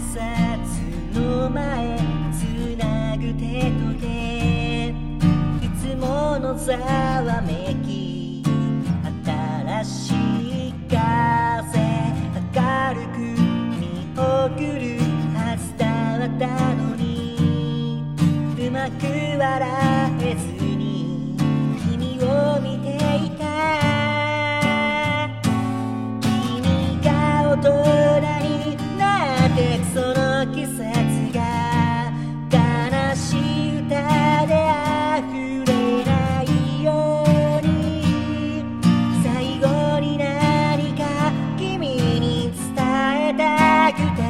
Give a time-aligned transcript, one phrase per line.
[0.00, 0.80] 挨拶
[1.14, 1.98] の前
[2.32, 2.42] つ
[2.82, 4.88] なぐ手と手。
[5.64, 8.42] いつものざわめき
[9.24, 10.14] 新し
[10.68, 10.96] い風
[12.34, 13.18] 明るく
[13.78, 13.82] 見
[14.16, 14.24] 送
[14.58, 14.98] る
[15.36, 15.84] はずだ
[16.26, 18.02] ったのに。
[18.58, 19.04] うまく
[19.38, 19.89] 笑え
[43.90, 44.29] えたく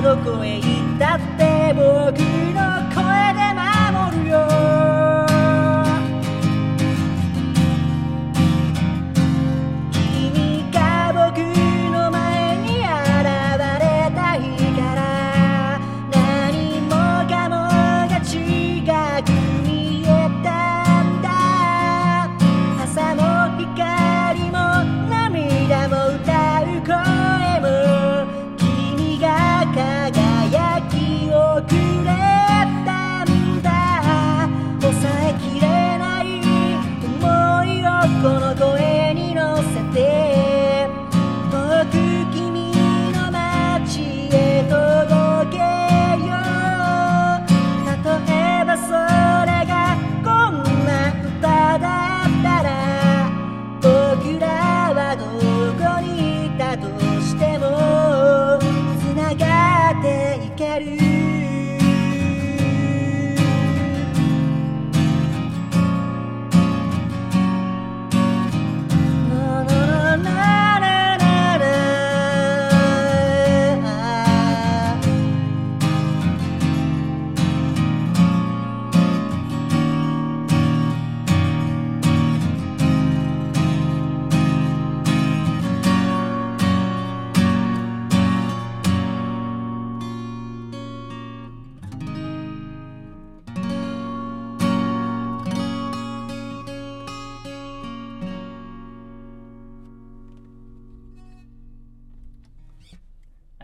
[0.00, 2.20] どこへ行ったって僕
[2.54, 3.07] の声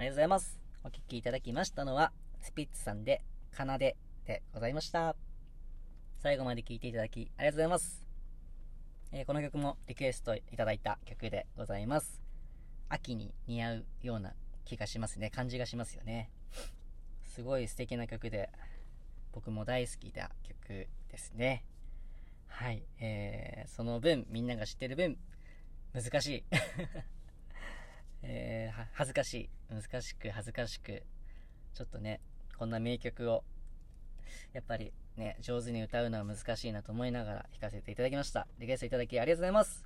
[0.04, 0.60] りがとうございます。
[0.84, 5.16] お聴きいただきましたのは、スピッツさんで、奏ででございました。
[6.19, 8.06] 最後まで聴いていただき、ありがとうございます。
[9.12, 12.20] えーこの曲もリクエストいただいた曲でございます。
[12.91, 14.34] 秋に似合うような
[14.66, 15.31] 気がしますね。
[15.31, 16.31] 感じがしますよね。
[17.25, 18.50] すごい素敵な曲で、
[19.32, 21.64] 僕も大好きな曲ですね。
[22.49, 22.82] はい。
[23.00, 25.17] えー、その分、みんなが知ってる分、
[25.94, 26.44] 難しい。
[28.96, 29.50] 恥ずかしい。
[29.69, 31.02] 難しく恥ずかしく。
[31.75, 32.20] ちょっとね、
[32.56, 33.43] こんな名曲を、
[34.52, 38.46] やっぱりね、上手に歌うのは難しいなと思いながら弾かせていただきました。
[38.61, 39.85] リクエストいただきありがとうございます。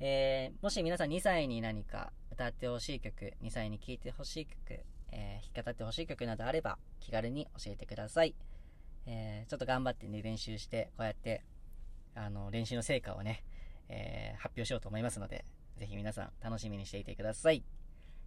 [0.00, 4.80] えー、もし皆さん2歳に何か歌ってほしい曲、2歳に聴いてほしい曲、
[5.12, 8.34] えー、弾き語ってほしい曲などあれば、気軽に教えてください。
[9.06, 11.42] えー、ちょっと頑張ってね、練習して、こうやって、
[12.14, 13.44] あの、練習の成果をね、
[13.88, 15.46] えー、発表しようと思いますので、
[15.78, 17.64] ぜひ皆さん楽しみにしていてください。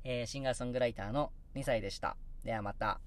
[0.09, 2.15] えー、シンガーソングライターの2歳でした。
[2.45, 3.01] ではまた。